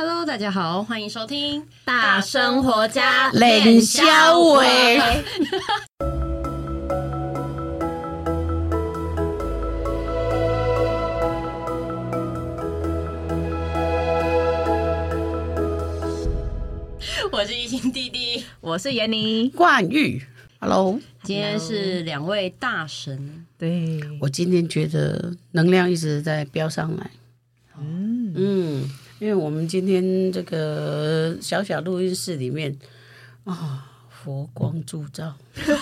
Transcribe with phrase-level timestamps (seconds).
[0.00, 4.64] Hello，大家好，欢迎收听《大生活家练小伟》。
[17.32, 20.22] 我是一心弟弟，我是闫妮冠玉。
[20.60, 23.44] Hello，今天是两位大神。
[23.58, 27.10] 对，我今天觉得能量一直在飙上来。
[27.80, 28.88] 嗯嗯，
[29.18, 32.76] 因为我们今天这个小小录音室里面
[33.44, 35.74] 啊、哦，佛光驻照，佛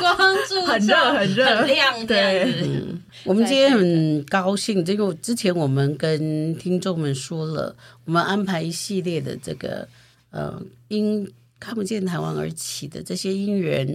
[0.00, 0.16] 光
[0.46, 2.06] 驻照，很热很热很亮。
[2.06, 9.88] 对，嗯、我们今天很高兴，这个之前我们跟听众们说了，我们安排一系列的这个
[10.30, 13.86] 呃，因看不见台湾而起的这些因缘，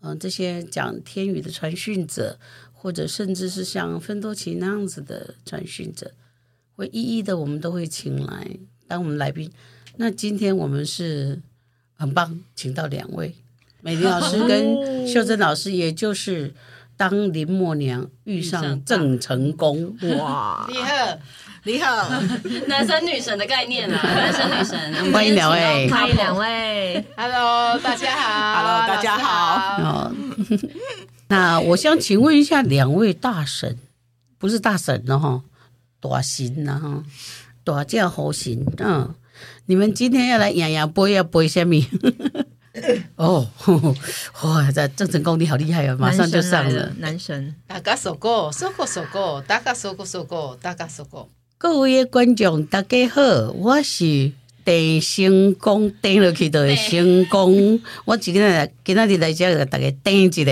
[0.00, 2.36] 嗯、呃，这些讲天语的传讯者，
[2.72, 6.10] 或者甚至是像芬多奇那样子的传讯者。
[6.76, 8.46] 会一一的，我们都会请来
[8.88, 9.50] 当我们来宾。
[9.96, 11.40] 那今天我们是
[11.96, 13.34] 很棒，请到两位
[13.80, 16.52] 美玲老师跟 秀珍老师，也就是
[16.96, 19.96] 当林默娘遇上郑成功。
[20.18, 21.18] 哇，厉害
[21.62, 22.10] 你好，
[22.66, 29.78] 男神女神的概念啊，男神女神， 欢迎两位，欢迎两位，Hello，大家好， Hello，大家好。
[29.82, 30.12] 哦，
[31.28, 33.78] 那我想请问一下两位大神，
[34.38, 35.42] 不是大神了哈。
[36.04, 37.02] 大神呐哈，
[37.64, 39.14] 大叫好神嗯，
[39.64, 41.74] 你们今天要来养养背要背什么？
[43.16, 43.48] 哦，
[44.42, 46.92] 哇，这郑成功你好厉害啊，马上就上了。
[46.98, 51.30] 男神，大家说过，说过说过，大家说过说过，大家说过。
[51.56, 54.32] 各位观众大家好，我是
[54.64, 57.80] 郑成功，登落去就会成功。
[58.04, 60.44] 我今天来今天来这个大家登一下。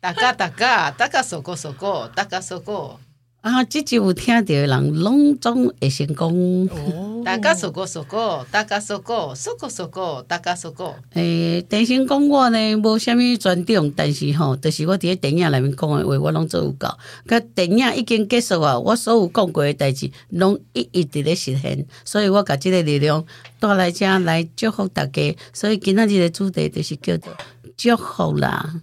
[0.00, 3.00] 大家大家大家说过说过，大家说过。
[3.40, 6.68] 啊，这就有听到的人拢总会成功。
[6.68, 10.96] 哦，大家说过说过，大家说过说过说过，大家说过。
[11.14, 16.88] 诶，电信讲我呢，无虾米专长，但是吼，就是我伫咧电影内面讲的话，我拢做有够。
[17.28, 21.86] 甲电影已经结束啊，我所有讲过的代志，拢一一直咧实现。
[22.04, 23.24] 所以我甲即个力量
[23.60, 25.36] 带来遮来祝福大家。
[25.52, 27.32] 所以今仔日的主题就是叫做
[27.76, 28.82] 祝福啦。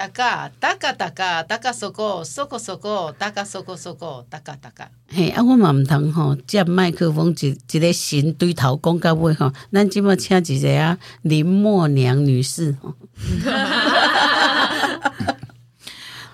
[0.00, 4.90] 大家，大家，大家，大家说过，说过，说过，大家说过，说过，大家，大家。
[5.08, 12.94] 嘿，啊，我嘛毋通吼，接麦克风一一个神对头讲到尾吼，咱即么请一个啊林默娘女士吼。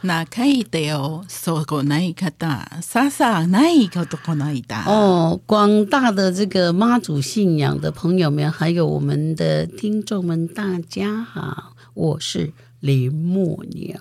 [0.03, 4.85] 那可以的哦，说过那一个大，莎莎那一个都过那一大。
[4.85, 12.53] 哦，广大的这个妈祖信仰的朋友们，还有我们的听众们，大家好，我是。
[12.81, 14.01] 林默娘，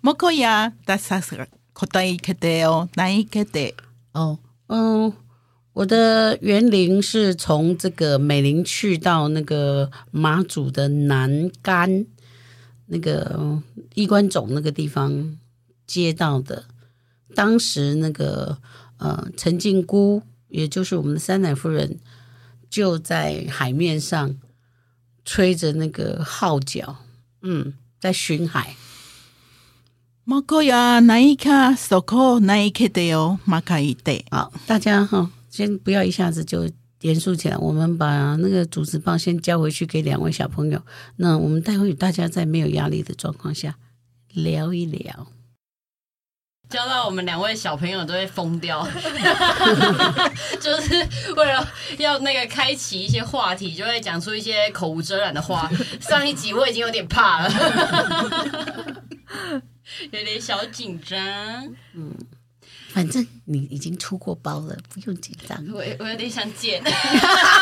[0.00, 1.48] 莫可呀，大啥事？
[1.72, 3.74] 可大一个的哦，哪一个的？
[4.12, 5.12] 哦，嗯，
[5.72, 12.06] 我的园林是从这个美林去到那个马祖的南竿，
[12.86, 13.62] 那个
[13.94, 15.38] 衣冠冢那个地方
[15.86, 16.64] 接到的。
[17.34, 18.58] 当时那个
[18.98, 21.98] 呃陈靖姑，也就是我们的三奶夫人，
[22.68, 24.36] 就在海面上
[25.24, 26.96] 吹着那个号角。
[27.42, 28.76] 嗯，在巡海。
[30.24, 34.24] 莫可呀，那一卡索可那一刻的哦，马卡一对。
[34.30, 36.70] 好，大家哈，先不要一下子就
[37.00, 37.56] 严肃起来。
[37.56, 40.80] 我们把那个主持棒先交回去给两位小朋友。
[41.16, 43.76] 那我们待会大家在没有压力的状况下
[44.32, 45.26] 聊一聊。
[46.70, 48.86] 教到我们两位小朋友都会疯掉，
[50.60, 50.94] 就是
[51.36, 55.68] 为了要那个开启一些话题，就会讲出一些口无遮拦的话。
[56.00, 57.50] 上一集我已经有点怕了，
[60.12, 61.18] 有点小紧张。
[61.94, 62.14] 嗯，
[62.90, 65.58] 反正你已经出过包了，不用紧张。
[65.72, 66.80] 我我有点想剪，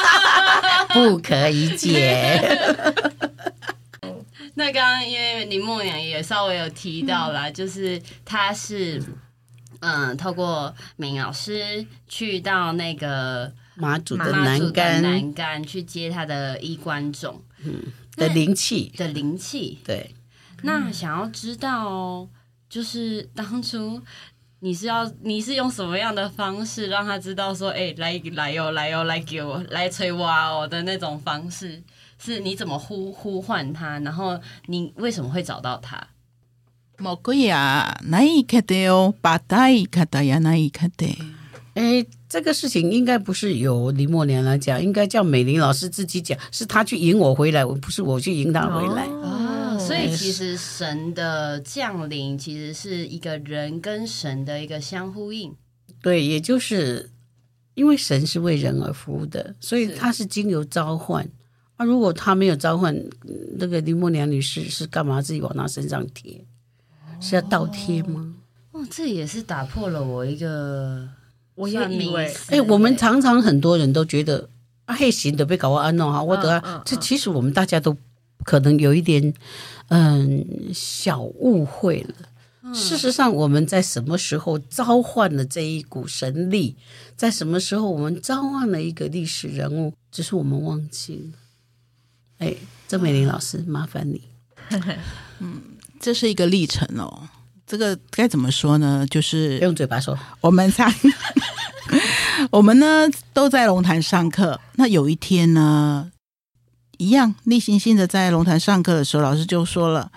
[0.93, 2.45] 不可以剪。
[4.55, 9.03] 那刚刚因为林默娘也稍微有提到啦，嗯、就是他是
[9.81, 17.83] 嗯，透过明老师去到那个马祖的南竿南竿去接他的衣冠冢，嗯
[18.17, 18.93] 的灵气。
[18.97, 19.79] 的灵气。
[19.85, 20.15] 对，
[20.63, 22.29] 那想要知道，
[22.69, 24.03] 就是当初
[24.59, 31.81] 你是要你是用什么样的方式让他知道说，哎、欸，来来哟来哟来给我来催我哦的那种方式？
[32.19, 33.99] 是你怎么呼呼唤他？
[34.01, 36.09] 然后你为什么会找到他？
[36.99, 41.17] 莫个呀，那一刻的哦，把大一刻的呀，那一刻的。
[41.75, 49.05] 哎，这个事情应该不是由林默娘来讲，应该叫美玲老师自己讲，是他去迎我回来，我不是我去迎他回来。
[49.07, 55.55] 哦，所以其实神的降临其实是一个人跟神的一个相呼应。
[56.03, 57.11] 对，也就是。
[57.75, 61.25] 因为神是为人而服务的，所以他是经由召唤。
[61.79, 62.95] 那、啊、如果他没有召唤，
[63.57, 66.45] 那个林默娘女士是干嘛自己往他身上贴？
[67.21, 68.35] 是要倒贴吗？
[68.73, 71.09] 哦，这也是打破了我一个，
[71.55, 74.49] 我也以为，哎，我们常常很多人都觉得
[74.85, 77.97] 啊，嘿，行的被搞完安弄哈，我得、啊嗯嗯、这其实我们大家都
[78.45, 79.33] 可能有一点
[79.89, 82.15] 嗯小误会了。
[82.63, 86.77] 嗯、事实上，我们在什么时候召唤了这一股神力？
[87.17, 89.93] 在什么时候我们召唤了一个历史人物？
[90.11, 91.39] 只是我们忘记了。
[92.39, 92.55] 哎，
[92.87, 94.23] 郑美玲老师，麻烦你。
[95.41, 95.61] 嗯，
[96.01, 97.29] 这是一个历程哦。
[97.67, 99.07] 这个该怎么说呢？
[99.11, 100.19] 就是用嘴巴说。
[100.41, 100.93] 我们上，
[102.51, 104.61] 我们呢都在龙潭上课。
[104.77, 106.11] 那有一天呢，
[106.97, 110.11] 一样例行性的在龙潭上课的时候，老师就说了：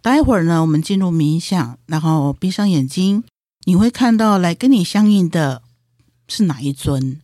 [0.00, 3.24] 待会儿呢，我们进入冥想，然后闭上眼睛，
[3.64, 5.62] 你会看到来跟你相应的
[6.28, 7.20] 是哪一尊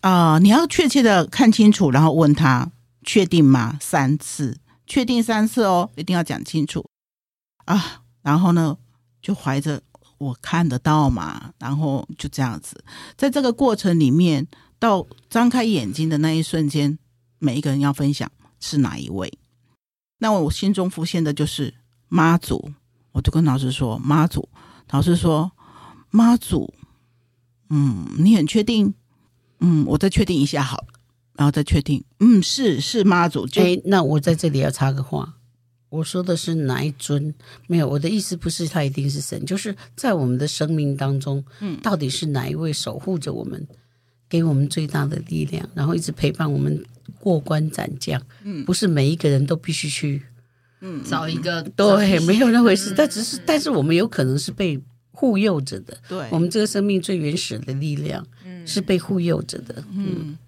[0.00, 0.40] 啊、呃？
[0.40, 2.70] 你要确切的看清楚，然后问他。
[3.04, 3.78] 确定吗？
[3.80, 6.84] 三次，确定三次哦，一定要讲清楚
[7.66, 8.02] 啊！
[8.22, 8.76] 然后呢，
[9.20, 9.82] 就怀着
[10.18, 12.82] 我看得到嘛，然后就这样子，
[13.16, 14.46] 在这个过程里面，
[14.78, 16.98] 到张开眼睛的那一瞬间，
[17.38, 19.38] 每一个人要分享是哪一位。
[20.18, 21.74] 那我心中浮现的就是
[22.08, 22.72] 妈祖，
[23.12, 24.48] 我就跟老师说妈祖，
[24.90, 25.52] 老师说
[26.10, 26.72] 妈祖，
[27.68, 28.94] 嗯，你很确定？
[29.60, 30.86] 嗯，我再确定一下好了。
[31.36, 33.46] 然后再确定，嗯，是是妈祖。
[33.56, 35.34] 哎，那我在这里要插个话，
[35.88, 37.34] 我说的是哪一尊？
[37.66, 43.66] 没有，我的意思不是他一定是神，就是在我们的生命当中，嗯，到底是哪一位守护着我们，
[44.28, 46.84] 给我们最大的力量，然后一直陪伴我们
[47.18, 48.20] 过关斩将。
[48.44, 50.22] 嗯，不是每一个人都必须去，
[50.80, 52.94] 嗯，找一个对，没有那回事。
[52.96, 54.80] 但只是，但是我们有可能是被
[55.10, 55.96] 护佑着的。
[56.08, 59.82] 对，我们这个生命最原始的力量，嗯，是被护佑着的。
[59.92, 60.38] 嗯。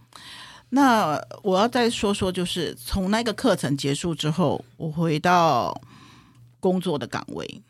[0.70, 5.80] 那我要再说说，就是从那个课程结束之后，我回到
[6.58, 7.62] 工作的岗位，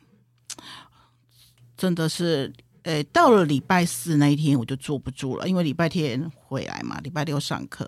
[1.77, 2.51] 真的是，
[2.85, 7.87] 诶，到了礼拜四那一天我就坐不住了，因为礼拜天回来嘛，礼拜六上课，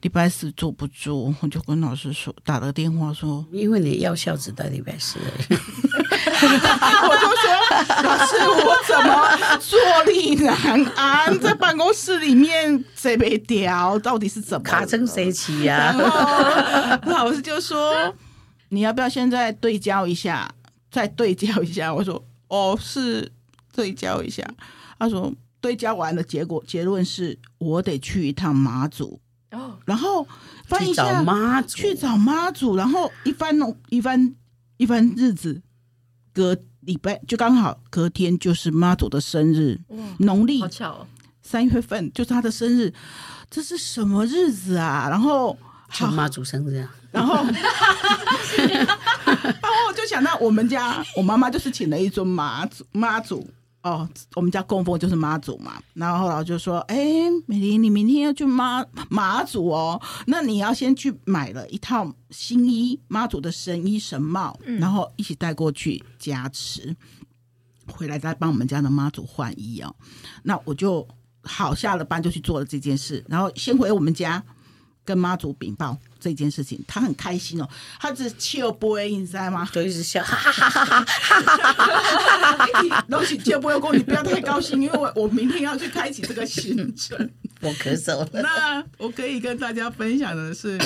[0.00, 5.58] 礼拜四坐不住，我就跟老师说，打了电话说，因为你药效只到礼拜四而已。
[7.08, 15.92] 我就说，老师，我怎么坐立难安，在办公室里面这杯调到底是怎么卡成谁骑呀？
[17.06, 18.14] 老师就说，
[18.70, 20.50] 你要不要现在对焦一下，
[20.90, 21.92] 再对焦一下？
[21.92, 23.30] 我说，哦，是
[23.74, 24.42] 对焦一下。
[24.98, 29.20] 他说，对焦完的，结果结论是我得去一趟马祖
[29.50, 30.26] 哦，然后
[30.66, 34.34] 翻一下妈祖，去找妈祖，然后一番弄一番
[34.76, 35.60] 一番日子。
[36.32, 39.78] 隔礼拜就刚好隔天就是妈祖的生日，
[40.18, 41.06] 农历好巧哦，
[41.42, 42.92] 三月份就是他的生日，
[43.50, 45.08] 这是什么日子啊？
[45.10, 47.34] 然后好妈祖生日啊，然后
[48.56, 53.48] 然后我就想到我们家我妈妈就是请了一尊妈祖妈祖。
[53.82, 56.96] 哦，我们家供奉就是妈祖嘛，然后后来就说：“哎，
[57.46, 66.94] 美玲，你明天要去妈妈祖哦，那你要先去买了一套新衣，妈祖的神衣神帽，嗯、然后一起带过去加持，
[67.86, 69.94] 回来再帮我们家的妈祖换衣哦。
[70.42, 71.08] 那我就
[71.42, 74.44] 好下了班就去做了这件事，然后先回我们家。”
[75.10, 79.68] 跟妈祖禀报这件事情，他很开心哦，他只笑不会，你知道吗？
[79.72, 81.04] 就一直笑，哈哈哈哈哈
[82.56, 83.04] 哈！
[83.10, 87.28] 东西笑不会过，你不要太高兴，因为我我明天要去开启这个行程。
[87.60, 88.28] 我咳嗽了。
[88.40, 90.78] 那我可以跟大家分享的是，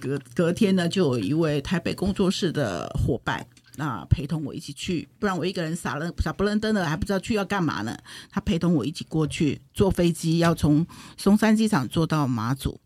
[0.00, 7.98] 隔隔天呢，就有一位台北工作室的伙伴，那陪同我一起去，不然我一个人傻了傻不愣登的，还不知道去要干嘛呢。
[8.30, 10.86] 他陪同我一起过去，坐飞机要从
[11.16, 12.80] 松山机场坐到马祖。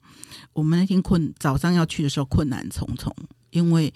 [0.53, 3.15] 我们那天困早上要去的时候困难重重，
[3.51, 3.93] 因为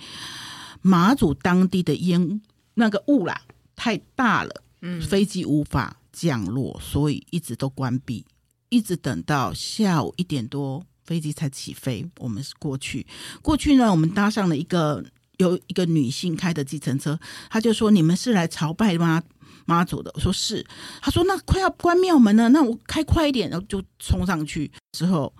[0.82, 2.40] 马祖当地的烟
[2.74, 3.42] 那个雾啦
[3.76, 8.24] 太大了，嗯，飞机无法降落，所以一直都关闭，
[8.68, 12.08] 一直等到下午一点多飞机才起飞。
[12.18, 13.06] 我们是过去，
[13.42, 15.04] 过去呢，我们搭上了一个
[15.38, 17.18] 有一个女性开的计程车，
[17.50, 19.22] 她就说：“你们是来朝拜妈
[19.66, 20.66] 妈祖的？”我说：“是。”
[21.02, 25.32] 她说：“那快要关庙门了，那我开快一点。”然后就冲上去之后。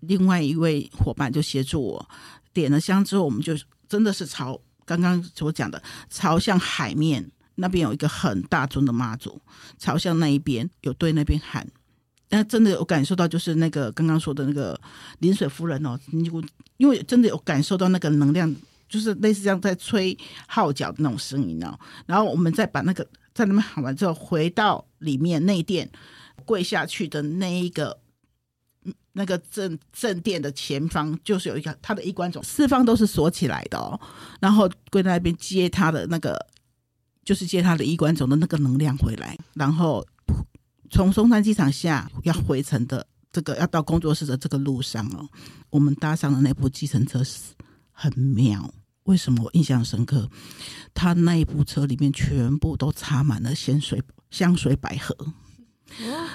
[0.00, 2.08] 另外一位伙伴就协助我
[2.52, 3.54] 点了香之后，我们就
[3.88, 9.40] 真的是朝刚刚所讲的，朝向海面那边有一个很大尊的妈祖，
[9.78, 11.66] 朝向那一边有对那边喊，
[12.30, 14.78] 那真的有感受到就是那个刚刚说的那个
[15.18, 15.98] 临水夫人哦，
[16.76, 18.54] 因为真的有感受到那个能量，
[18.88, 21.78] 就是类似这样在吹号角的那种声音哦。
[22.06, 23.02] 然后我们再把那个
[23.34, 25.90] 在那边喊完之后，回到里面内殿
[26.44, 27.98] 跪下去的那一个。
[29.12, 33.98] 那个正正殿的前方就是有一个他的衣冠冢，四方都是锁起来的哦。
[34.40, 36.38] 然后跪在那边接他的那个，
[37.24, 39.36] 就是接他的衣冠冢的那个能量回来。
[39.54, 40.06] 然后
[40.90, 45.28] 从松山机场下要回程的这个要到工作室的这个路上哦，
[45.70, 47.40] 我们搭上的那部计程车是
[47.90, 48.72] 很妙。
[49.04, 50.28] 为什么我印象深刻？
[50.92, 55.16] 他那一部车里面全部都插满了香水香水百合。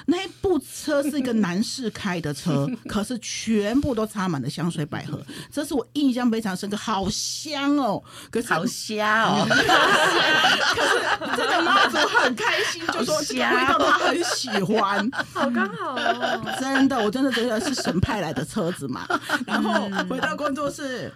[0.06, 8.02] 那一部车是一个男士开的车， 可是全部都插满了香水百合，这是我印象非常深刻，好香哦！
[8.32, 9.46] 可是好香哦！
[9.50, 16.58] 可是这个妈祖很开心，就说这个味道他很喜欢，好刚好哦！
[16.60, 19.08] 真的，我真的觉得是神派来的车子嘛。
[19.46, 21.14] 然后回到工作室，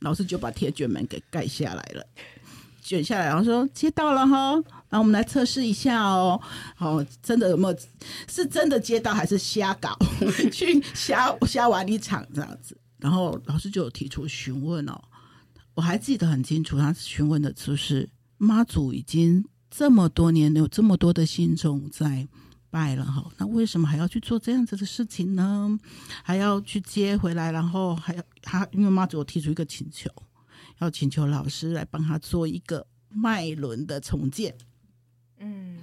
[0.00, 2.04] 老师就把铁卷门给盖下来了。
[2.82, 4.54] 卷下来，然后说接到了哈，
[4.88, 6.40] 然后我们来测试一下哦。
[6.74, 7.78] 好，真的有没有？
[8.28, 9.96] 是真的接到还是瞎搞？
[10.52, 12.78] 去瞎瞎玩一场这样子。
[12.98, 14.98] 然后老师就有提出询问哦，
[15.74, 22.26] 我还记得很清楚，他询问的就是妈祖已经这么多年有这么多的信众在
[22.70, 25.78] 拜了哈，那为什么还要去做这样子的事情呢？
[26.22, 30.10] 还要去接回来，然后还要他因为妈祖有提出一个请求。
[30.80, 34.54] 要请求老师来帮他做一个脉轮的重建。
[35.38, 35.78] 嗯，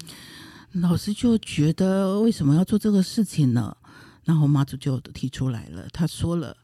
[0.73, 3.75] 老师就觉得为什么要做这个事情呢？
[4.25, 6.55] 然后妈祖就提出来了，他说了，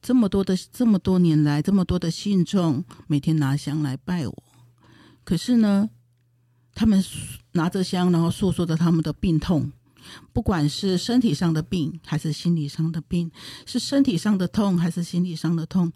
[0.00, 4.42] 这么多的这么多年来，这么多的信众每天拿香来拜我，
[5.22, 5.90] 可是呢，
[6.74, 7.04] 他们
[7.52, 9.70] 拿着香，然后诉说着他们的病痛，
[10.32, 13.30] 不管是身体上的病还是心理上的病，
[13.66, 15.92] 是身体上的痛还是心理上的痛。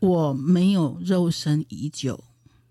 [0.00, 2.22] 我没有肉身已久，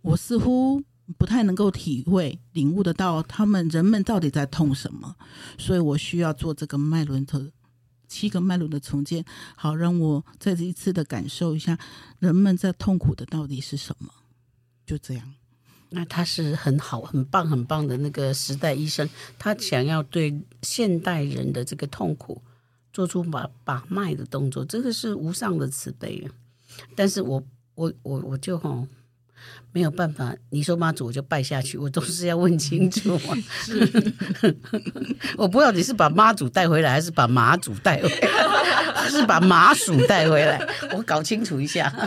[0.02, 0.84] 我似乎
[1.18, 5.16] 不太能够体会、领悟得到他们人们到底在痛什么，
[5.58, 7.52] 所以我需要做这个脉轮的
[8.08, 9.24] 七个脉轮的重建，
[9.56, 11.78] 好让我再一次的感受一下
[12.20, 14.10] 人们在痛苦的到底是什么。
[14.86, 15.34] 就这样，
[15.90, 22.42] 那他是很好、很棒、很棒的那个时代医生，他想要对现代人的这个痛苦
[22.92, 26.30] 做出把把脉的动作，这个是无上的慈悲。
[26.96, 27.42] 但是我
[27.76, 28.86] 我我我就吼
[29.72, 33.38] 没有办法，你说妈祖我就拜下去，我都是要问清楚啊。
[35.38, 38.28] 我不知道你是把妈祖带回来，还是把马祖带回来，
[38.94, 40.62] 还是把麻薯带回来，
[40.94, 41.92] 我搞清楚一下。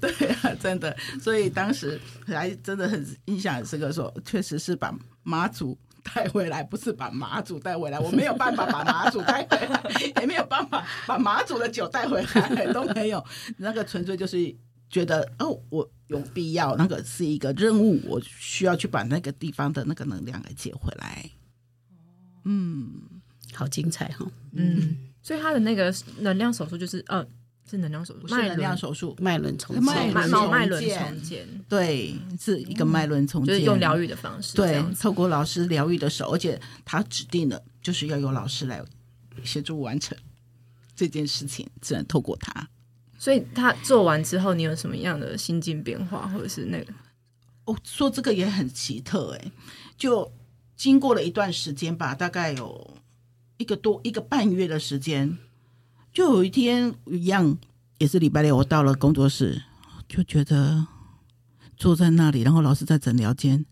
[0.00, 0.10] 对
[0.42, 5.78] 啊，真的，所以当时还真的很印象很深刻，说确实是把妈祖。
[6.14, 9.82] 带回来不是把马祖带回来，我没有办法把马祖带回来，
[10.20, 13.24] 也没有办法把马祖的酒带回来，都没有。
[13.56, 14.36] 那个纯粹就是
[14.90, 21.30] 觉得哦，我有必要，那个是一个任务，我需要去把那个地方的那个能量给接回来。
[22.44, 23.02] 嗯，
[23.52, 24.32] 好精彩哈、哦。
[24.52, 27.26] 嗯，所以他的那个能量手术就是呃。
[27.66, 38.84] 是能量手术，脉轮手术，脉轮重建，脉脉轮重建，对，是一个脉轮重建，就是用疗愈的方式，对，透过老师疗愈的手，而且他指定了，就是要由老师来
[39.44, 40.16] 协助完成
[40.94, 42.68] 这件事情，只能透过他。
[43.24, 46.92] 所以他做完之后，你有什么样的心境变化，或者是那个？
[47.64, 49.50] 哦，说这个也很奇特哎，
[49.96, 50.30] 就
[50.76, 52.98] 经过了一段时间吧，大概有
[53.56, 55.38] 一个多一个半月的时间。
[56.12, 57.56] 就有一天一样，
[57.96, 59.62] 也是礼拜六，我到了工作室，
[60.06, 60.86] 就觉得
[61.76, 63.64] 坐在那里，然后老师在诊疗间，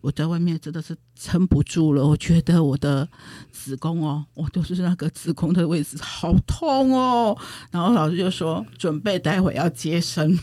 [0.00, 2.06] 我在外面真的是撑不住了。
[2.06, 3.08] 我觉得我的
[3.52, 7.36] 子宫哦，我就是那个子宫的位置好痛哦。
[7.70, 10.38] 然后老师就说，准备待会要接生，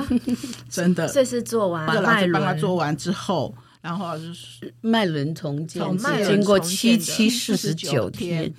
[0.68, 1.08] 真的。
[1.08, 5.82] 这是做完，那个老师帮他做完之后，然后就是脉轮重建，
[6.26, 8.52] 经过七七四十九天。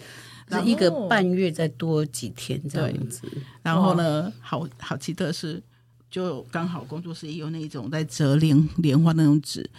[0.48, 3.24] 那一个半月再多几天这样子，
[3.64, 5.60] 然后呢，好好奇特是，
[6.10, 9.70] 就刚好工作室也有那种在折莲莲花那种纸，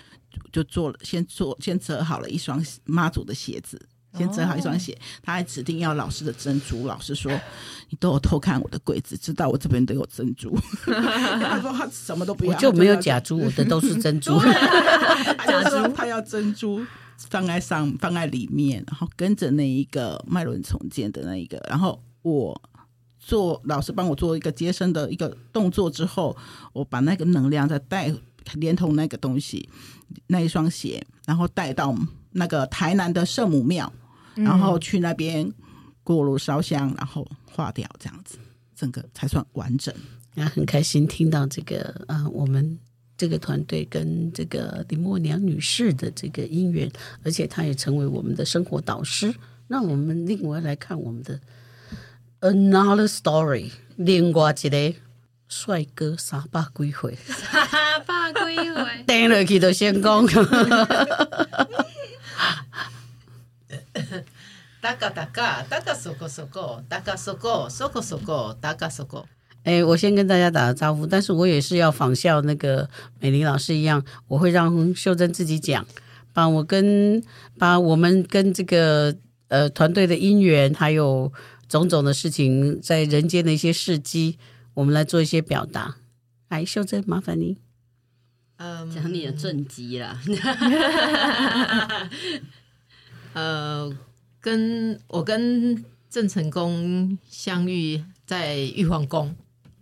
[0.52, 3.80] 就做了，先做先折好了一双妈祖的鞋子，
[4.16, 7.32] 先折好一双鞋，他还指定要老师的珍珠，老师说
[7.88, 14.38] 你都有偷看我的柜子，知道我这边都有珍珠， 他说他什么都不要，我就没有假珠， 我的都是珍珠，
[15.46, 15.88] 假珠。
[15.94, 16.84] 他要珍珠。
[17.30, 22.54] 放在上，放在里面，然后跟着那一个脉轮重建的那一个，然后我
[23.26, 26.36] 做老师帮我做一个接生的一个动作之后，
[26.72, 28.14] 我把那个能量再带，
[28.54, 29.68] 连同那个东西，
[30.28, 31.92] 那一双鞋，然后带到
[32.30, 33.92] 那个台南的圣母庙，
[34.36, 35.52] 然后去那边
[36.04, 38.38] 过炉烧香，然后化掉，这样子，
[38.76, 39.92] 整个才算完整。
[40.34, 42.78] 那很开心听到这个啊、呃，我们。
[43.18, 46.86] 这个团队跟这个林默娘女士的这个姻缘，
[47.24, 49.34] 而且她也成为我们的生活导师，
[49.68, 51.40] 那我们另外来看我们的
[52.40, 54.94] Another Story，另外一个
[55.48, 60.26] 帅哥三百几岁，三百几岁，等下去就先讲。
[64.80, 69.26] 大家大家大家说过说过，大家说过说过说过，大家说过。
[69.64, 72.88] 哎，我先跟大家打个招呼，但是我也是要仿效那个
[73.18, 75.84] 美玲老师一样，我会让秀珍自己讲，
[76.32, 77.20] 把我跟
[77.58, 79.16] 把我们跟这个
[79.48, 81.32] 呃团队的姻缘，还有
[81.68, 84.38] 种种的事情，在人间的一些事迹，
[84.74, 85.96] 我们来做一些表达。
[86.48, 87.56] 来，秀珍，麻烦你，
[88.56, 90.20] 嗯，讲你的政绩啦。
[93.34, 93.92] 呃，
[94.40, 99.34] 跟我跟郑成功相遇在玉皇宫。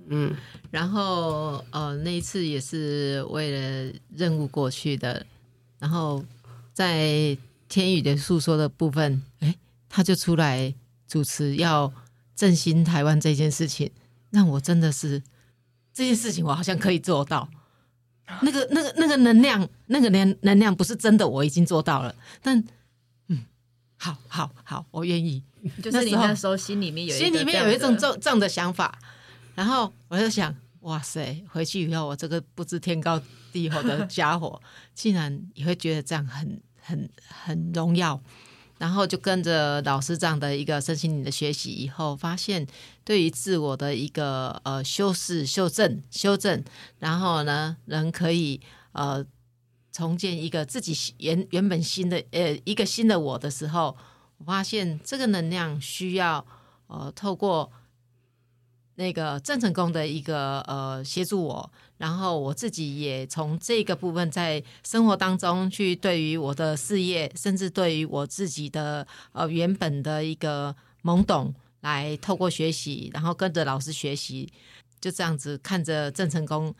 [0.08, 0.34] 嗯，
[0.70, 5.24] 然后呃，那一次也是为了任务过去的，
[5.78, 6.24] 然后
[6.72, 7.36] 在
[7.68, 9.54] 天宇的诉说的部分，哎，
[9.88, 10.74] 他就出来
[11.06, 11.92] 主持要
[12.34, 13.90] 振兴台湾这件事情，
[14.30, 15.22] 让我真的是
[15.92, 17.48] 这件事情，我好像可以做到。
[18.40, 22.14] 那个、那个、那个能量，那个能能量不是真的，我已经做到了。
[22.40, 22.64] 但
[23.28, 23.44] 嗯，
[23.98, 25.42] 好好好，我愿意。
[25.82, 28.98] 就是你那时候心里面有心里面有一种这这样的想法。
[29.54, 33.20] 然后我就想，哇塞，回去以后我这个不知天高
[33.52, 34.60] 地厚的家伙，
[34.94, 38.20] 竟然也会觉得这样很很很荣耀。
[38.78, 42.66] 然后就跟着老师这样的一个身心灵的学习以后，发现
[43.04, 46.62] 对于自我的一个呃修饰、修正、修正，
[46.98, 48.60] 然后呢，人可以
[48.92, 49.24] 呃
[49.92, 53.96] 重建一个自己原原本新的呃一个新的我的时候，
[54.38, 56.46] 我发现这个能量需要
[56.88, 57.70] 呃透过。
[58.96, 61.72] 那个郑成功的一个呃协助我，
[62.04, 74.52] 然后我自己也从这个部分在生活当中去对于我的事业，甚至对于我自己的呃原本的一个懵懂，来透过学习，然后跟着老师学习，
[75.00, 76.74] 就这样子看着郑成功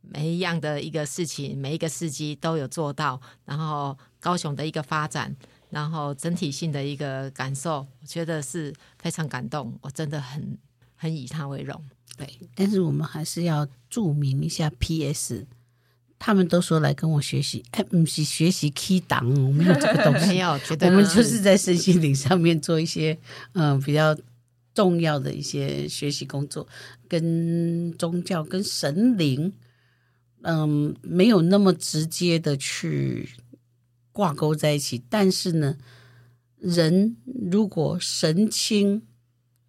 [0.00, 5.36] 每一样的一个事情，每一个事迹都有做到，然后高雄的一个发展，
[5.68, 10.56] 然后整体性的一个感受，我觉得是非常感动，我真的很。
[10.94, 11.84] 很以他为荣，
[12.16, 14.72] 对，但是我们还是要注明一下。
[14.78, 15.46] P.S.
[16.18, 20.40] 他们都说来跟我学习，哎，不是学习 key 档，我没有这个东西，
[20.86, 23.18] 我们就是在身心灵上面做一些
[23.52, 24.16] 嗯、呃、比较
[24.72, 26.66] 重要的一些学习工作，
[27.06, 29.52] 跟宗教、跟神灵，
[30.42, 33.28] 嗯，没有那么直接的去
[34.12, 35.02] 挂钩在一起。
[35.10, 35.76] 但是呢，
[36.58, 37.16] 人
[37.50, 39.02] 如果神清。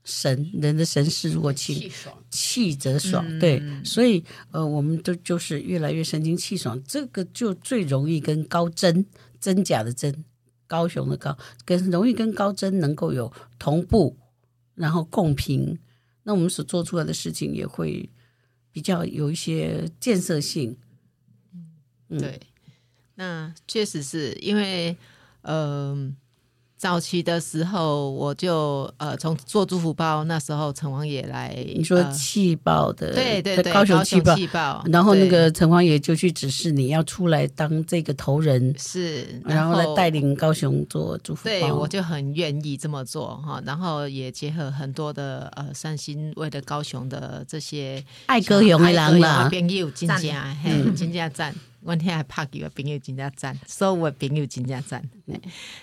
[0.04, 3.26] 神人的神是若清，气爽，气则爽。
[3.28, 9.06] 嗯、对，所以呃，我们都就是越来越神清气爽，这个就最容易跟高真
[9.40, 10.26] 真假的真，
[10.68, 14.18] 高雄的高，跟容易跟高真能够有同步，
[14.76, 15.80] 然后共频，
[16.24, 18.10] 那我们所做出来的事情也会
[18.72, 20.78] 比较有一些建设性。
[22.10, 22.40] 嗯，对，
[23.16, 24.98] 那确实是因为
[25.44, 26.16] 嗯。
[26.16, 26.23] 呃
[26.84, 50.20] 早期的时候，我就呃从做祝福包，那时候陈王爷来，你说气爆的，呃、对对对，高雄气爆，爆然后那个陈王爷就去指示你要出来当这个头人，是，然后，然后来带领高雄做祝福包，对，我就很愿意这么做哈，然后也结合很多的呃善心，为了高雄的这些爱歌咏的人啦，朋友真正
[50.62, 51.56] 嘿，真正赞。
[51.86, 55.04] 我天还拍给我朋友真正赞，所以我朋友真正赞。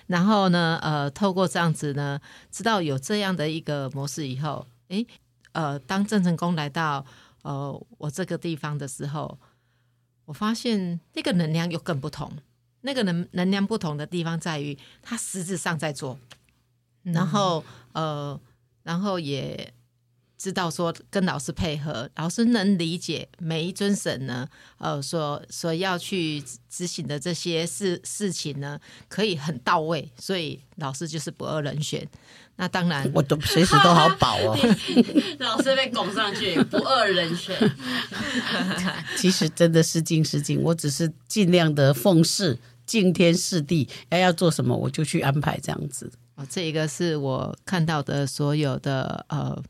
[0.07, 2.19] 然后呢，呃，透过这样子呢，
[2.51, 5.05] 知道有这样的一个模式以后，诶，
[5.51, 7.05] 呃，当郑成功来到
[7.43, 9.37] 呃我这个地方的时候，
[10.25, 12.31] 我发现那个能量又更不同。
[12.81, 16.17] 那个能能量不同的地方在于，他实质上在做，
[17.03, 18.39] 然后呃，
[18.83, 19.73] 然后也。
[20.41, 24.47] 知道说跟老师配合，老师能理解每一尊神呢，
[24.79, 32.07] 呃，所所要去执行的这些事事情呢，可以很到位，所以老师就是不二人选。
[32.55, 34.57] 那当然，我都随时都好保哦。
[35.37, 37.55] 老师被拱上去，不二人选。
[39.17, 46.11] 其实真的是敬是敬，我只是尽量的奉事，敬天事地，要要做什么我就去安排这样子。
[46.33, 49.61] 哦，这一个是我看到的所有的呃。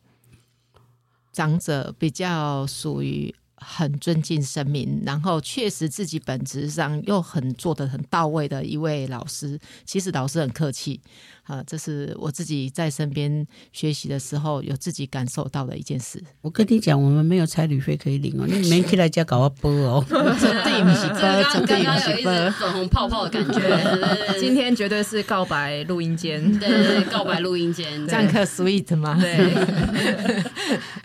[1.32, 9.60] 长者比较属于很尊敬生明，然后确实自己本质上又很做的很到位的一位老师。
[9.86, 11.00] 其实老师很客气。
[11.44, 16.24] 啊，这是我自己在身边学习的时候，有自己感受到的一件事。
[16.40, 20.00] 我跟你讲，我们没有差旅费可以领哦，你没可以来家搞我 播哦。
[20.08, 24.40] 不是播，绝对不是播，粉红泡泡的感觉。
[24.40, 29.18] 今天绝对是告白录音间， 对对对，告白录音间，这样可 sweet 吗？
[29.20, 29.52] 对。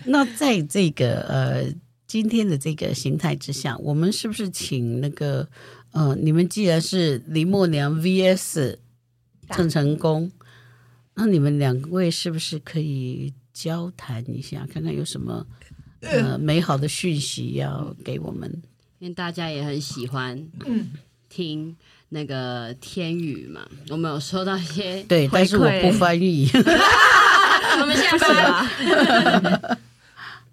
[0.05, 1.65] 那在这个呃
[2.07, 5.49] 今天的这个形态之下，我们是不是请那个
[5.93, 8.77] 呃，你们既然是林默娘 VS
[9.51, 10.31] 郑成功。
[11.19, 15.47] 那你们两位是不是可以交谈一下，看看有什么
[16.01, 18.63] 呃美好的讯息要给我们？
[18.99, 20.47] 因为大家也很喜欢
[21.29, 21.75] 听
[22.11, 26.49] 那个天宇嘛，我们有收到一些对，但是我不翻译。
[27.81, 29.79] 我们下次吧。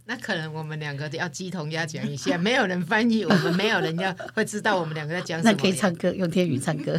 [0.06, 5.52] 那可能我们两个要鸡同鸭讲一下，没有人翻译，我们没有人要会知道我们两个在讲什么。
[5.52, 6.98] 那可以唱歌，用天语唱歌。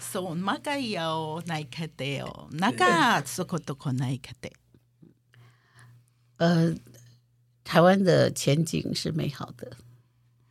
[0.00, 2.84] そう、马甲要奈克的哦，那个
[3.24, 4.50] そことこ奈克的。
[6.36, 6.74] 呃，
[7.64, 9.72] 台湾的前景是美好的。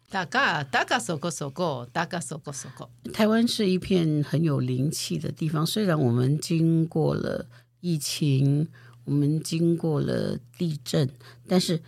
[0.09, 2.89] 大家大家说过说过，大家说过说过。
[3.13, 7.47] 台湾是一片很有灵气的地方，虽然我们经过了
[7.79, 8.67] 疫情，
[9.06, 11.10] 我们经过了地震，
[11.48, 11.82] 但是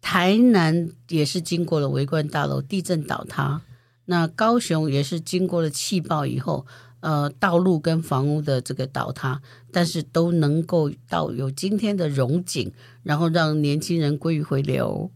[0.00, 3.60] 台南也是经过了围观大楼地震倒塌，
[4.04, 6.64] 那高雄也是经过了气爆以后。
[7.00, 12.72] 呃，道路跟房屋的这个倒塌，但是都能够到有今天的荣景，
[13.04, 15.12] 然后让年轻人归于回流，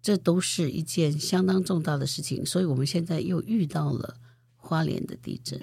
[0.00, 2.46] 这都是一件相当重大的事情。
[2.46, 4.14] 所以，我们现在又遇到了
[4.54, 5.60] 花莲的地震。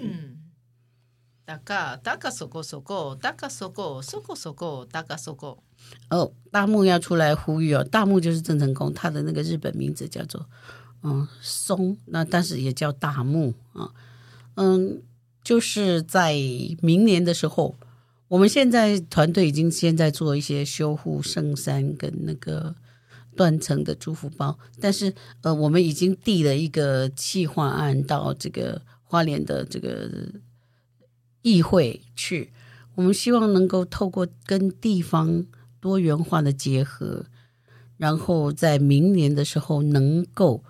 [1.44, 5.62] 大家大家说过说过，大家说过说过说过，大家说过。
[6.10, 10.46] 哦，大木要出来呼吁哦，大木就是郑成功，他的那个日本名字叫做
[11.02, 13.90] 嗯松，那但是也叫大木啊。
[14.54, 15.02] 嗯，
[15.42, 16.34] 就是在
[16.80, 17.76] 明年的时候，
[18.28, 22.74] 我们现在团队已经现在做一些修护圣山跟那个
[23.34, 30.08] 断层的祝福包，但是呃，我们已经递了一个企划案到这个花莲的这个
[31.42, 32.50] 议会去，
[32.94, 35.44] 我们希望能够透过跟地方
[35.80, 37.26] 多元化的结合，
[37.98, 40.64] 然后在明年的时候能够。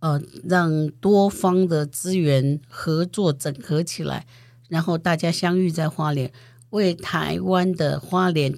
[0.00, 4.28] 呃，让多方的资源合作整合起来，
[4.68, 6.32] 然后大家相遇在花莲，
[6.70, 8.56] 为台湾的花莲，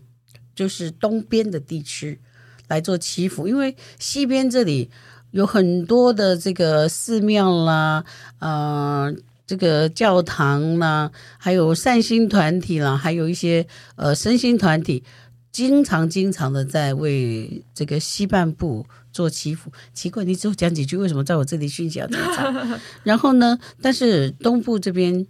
[0.54, 2.20] 就是东边的地区
[2.68, 3.48] 来做祈福。
[3.48, 4.90] 因为西边这里
[5.30, 8.04] 有很多的这个寺庙啦，
[8.40, 9.10] 呃，
[9.50, 15.02] 这个教堂啦，还有善心团体啦，还有一些呃身心团体，
[15.50, 18.86] 经常经常的在为这个西半部。
[19.12, 22.78] 做祈福，奇怪，你只有讲几句，为什么在我这里讯息要这么长？
[23.02, 23.58] 然后呢？
[23.82, 25.26] 但是东部这边，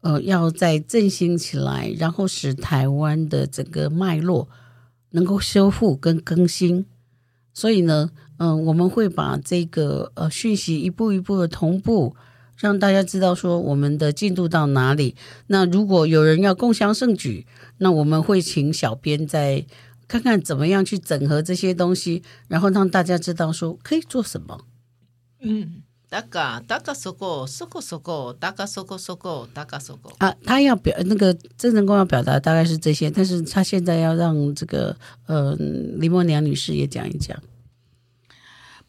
[0.00, 4.48] 呃，要再振兴起来，然后使台湾的整个脉络
[5.10, 6.86] 能够修复跟更新。
[7.52, 12.16] 所以呢，嗯、呃，我们会把这个呃讯息一步一步的同步，
[12.58, 15.14] 让大家知道说我们的进度到哪里。
[15.46, 17.46] 那如果有人要共襄盛举，
[17.78, 19.66] 那我们会请小编在。
[20.08, 24.58] 看看怎么样去整合这些东西，然后让大家知道说可以做什么。
[25.42, 30.34] 嗯，大家大家说过说过说过，大家说过说过，大家说过啊。
[30.46, 35.54] 他要表那个郑成功要表达大概是这些，但是他现在要让这个呃
[35.98, 37.38] 林默娘女士也讲一讲。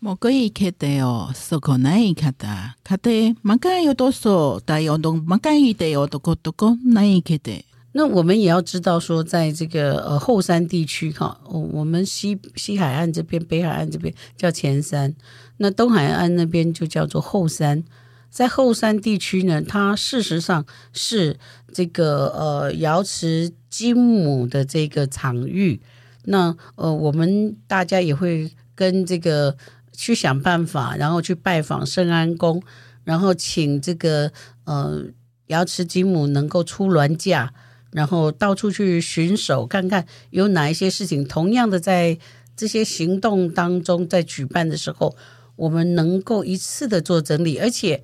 [0.02, 2.48] 莫可以看的哦，说过哪一看的？
[2.86, 4.58] 看的马干有多少？
[4.66, 7.66] 但有东马干一的有多个多个哪一看的？
[7.92, 15.14] 那我们也要知道说，在这个呃后山地区哈，我们西西海岸这边、北海岸这边叫前山，
[15.58, 17.84] 那东海岸那边就叫做后山。
[18.30, 21.38] 在后山地区呢，它事实上是
[21.74, 25.82] 这个呃瑶池金母的这个场域。
[26.26, 29.58] 那呃，我们大家也会跟这个
[30.00, 32.64] 去想办法，然后去拜访圣安宫，
[33.04, 34.32] 然后请这个
[34.64, 35.04] 呃
[35.48, 37.54] 瑶池金母能够出銮驾。
[37.92, 41.26] 然后到处去巡守，看看有哪一些事情。
[41.28, 42.20] 同样的，在
[42.56, 45.16] 这些行动当中，在举办的时候，
[45.56, 48.04] 我们能够一次的做整理，而且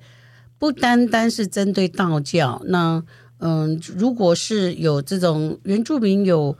[0.58, 2.60] 不单单是针对道教。
[2.66, 3.04] 那
[3.38, 6.58] 嗯，如果是有这种原住民有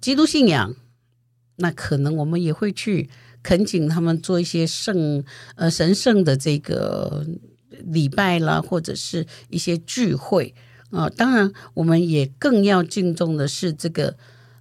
[0.00, 0.72] 基督信仰，
[1.56, 3.10] 那可能我们也会去
[3.42, 5.22] 恳请他们做一些圣
[5.56, 7.26] 呃神圣的这个
[7.70, 10.54] 礼拜啦，或者是一些聚会。
[10.90, 14.16] 啊、呃，当然，我们也更要敬重的是这个，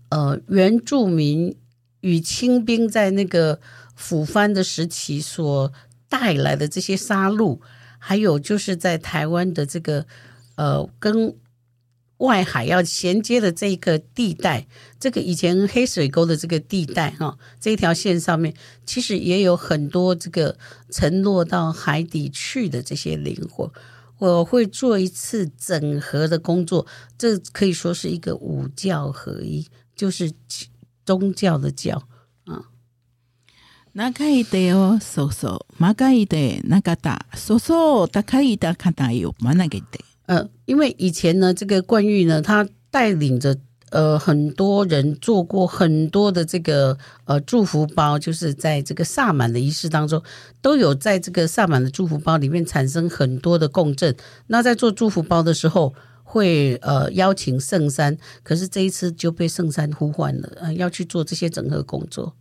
[0.09, 1.55] 呃，原住民
[2.01, 3.59] 与清兵在那个
[3.99, 5.71] 抚番的时期所
[6.07, 7.59] 带来的这些杀戮，
[7.99, 10.05] 还有就是在台湾的这个
[10.55, 11.35] 呃跟。
[12.21, 14.67] 外海要衔接的这个地带，
[14.99, 18.53] 这个以前黑水沟的这个地带哈，这一条线上面
[18.85, 20.57] 其实也有很多这个
[20.91, 23.69] 沉落到海底去的这些灵魂。
[24.19, 26.85] 我会做一次整合的工作，
[27.17, 30.31] 这可以说是一个五教合一，就是
[31.03, 32.07] 宗教的教
[32.45, 32.69] 啊。
[33.93, 39.33] 那可以的哦，搜搜，马可以的那个大，搜搜，大可以的看大有，
[40.31, 43.57] 呃，因为以前呢，这个冠玉呢，他带领着
[43.89, 50.23] 呃很多人做过很多的这个呃祝福包，就是在这个萨满的仪式当中，
[50.61, 54.15] 都有在这个萨满的祝福包里面产生很多的共振。
[54.47, 62.33] 那在做祝福包的时候，会呃邀请圣山，可是这一次就被圣山呼唤了，呃，要去做这些整合工作。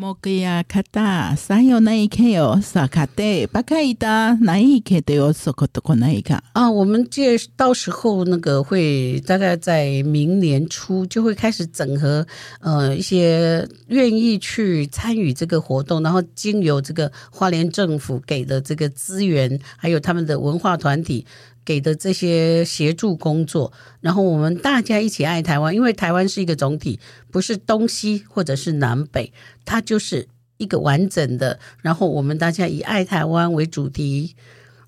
[0.00, 6.70] 莫格亚卡达，三有那一刻哦，萨卡德巴卡伊达，那一刻都有索克多克那一卡啊。
[6.70, 12.24] 我们这到时候那个会大概在明年初就会开始整合，
[12.60, 21.26] 呃，一些愿意去参与这个活动，然后经由这个花莲政府给的这个资源，还有他们的文化团体。
[21.68, 26.98] 给的这些协助工作，然后我们大家一起爱台湾，因为台湾是一个总体，
[27.30, 29.34] 不是东西或者是南北，
[29.66, 31.60] 它就是一个完整的。
[31.82, 34.34] 然后我们大家以爱台湾为主题，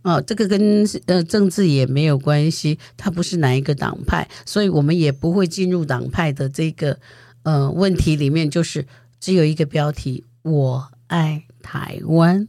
[0.00, 6.98] 哦，这个跟呃政治也没有关系，它不是哪一个党派，所以我们也不会进入党派的这个
[7.42, 8.86] 呃问题里面，就是
[9.20, 12.48] 只有一个标题：我爱台湾。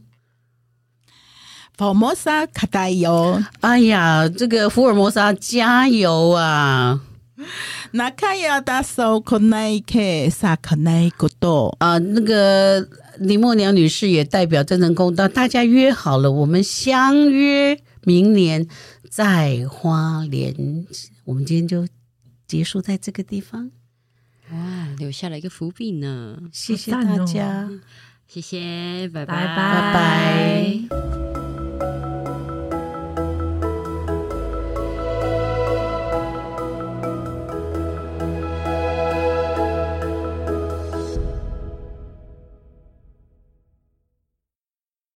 [1.78, 3.42] 福尔摩沙卡带哟！
[3.60, 7.00] 哎呀，这个福尔摩沙加油啊！
[7.92, 12.86] 那卡亚达索可奈克萨可奈古多啊，那个
[13.18, 18.68] 林默娘女士也代表真诚公道，大家约好了，我们相约明年
[19.10, 20.54] 在花莲。
[21.24, 21.88] 我们今天就
[22.46, 23.70] 结束在这个地方。
[24.52, 26.38] 哇，留下了一个伏笔呢！
[26.52, 27.68] 谢谢大家，
[28.28, 31.31] 谢谢，拜拜，拜拜。